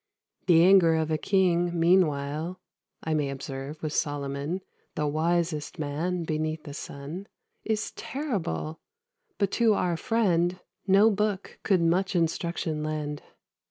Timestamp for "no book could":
10.87-11.81